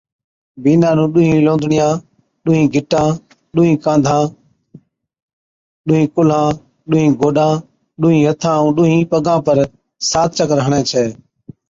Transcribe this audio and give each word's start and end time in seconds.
بِينڏا 0.63 0.89
نُون 0.97 1.09
ڏونھِين 1.13 1.39
لوندڙِيان، 1.47 1.93
ڏونھِين 2.43 2.65
گِٽان، 2.73 3.09
ڏونھِين 3.53 3.77
ڪانڌان، 3.83 4.23
ڏونھِين 5.85 6.07
ڪُلھان، 6.15 6.47
ڏونھِين 6.89 7.11
گوڏان، 7.21 7.53
ڏونھِين 7.99 8.21
ھٿان 8.33 8.53
ائُون 8.59 8.71
ڏونھِين 8.75 9.01
پَگان 9.11 9.39
پر 9.45 9.57
سات 10.09 10.29
چڪر 10.37 10.57
ھَڻي 10.65 10.81
ڇَي 10.89 11.03